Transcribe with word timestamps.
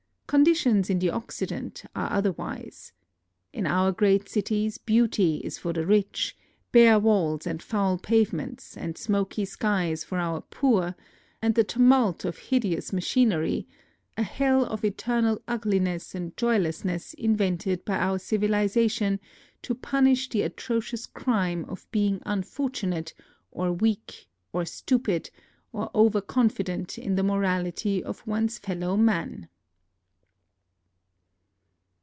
Conditions 0.31 0.89
in 0.89 0.99
the 0.99 1.09
Occident 1.09 1.83
are 1.93 2.09
otherwise. 2.09 2.93
In 3.51 3.67
our 3.67 3.91
great 3.91 4.29
cities, 4.29 4.77
beauty 4.77 5.41
is 5.43 5.57
for 5.57 5.73
the 5.73 5.85
rich; 5.85 6.37
bare 6.71 6.97
walls 6.99 7.45
and 7.45 7.61
foul 7.61 7.97
pavements 7.97 8.77
and 8.77 8.97
smoky 8.97 9.43
skies 9.43 10.05
for 10.05 10.19
our 10.19 10.39
poor, 10.39 10.95
and 11.41 11.53
the 11.55 11.65
tumult 11.65 12.23
of 12.23 12.37
hideous 12.37 12.93
machinery,— 12.93 13.67
a 14.17 14.23
hell 14.23 14.63
of 14.63 14.85
eternal 14.85 15.41
ugli 15.49 15.81
ness 15.81 16.15
and 16.15 16.37
joylessness 16.37 17.13
invented 17.15 17.83
by 17.83 17.97
our 17.97 18.17
civiliza 18.17 18.89
tion 18.89 19.19
to 19.61 19.75
punish 19.75 20.29
the 20.29 20.43
atrocious 20.43 21.07
crime 21.07 21.65
of 21.67 21.91
being 21.91 22.21
unfortunate, 22.25 23.13
or 23.51 23.73
weak, 23.73 24.29
or 24.53 24.63
stupid, 24.63 25.29
or 25.73 25.91
overcon 25.93 26.49
fident 26.49 26.97
in 26.97 27.15
the 27.15 27.21
morality 27.23 28.01
of 28.01 28.25
one's 28.25 28.57
fellow 28.57 28.95
man. 28.95 29.49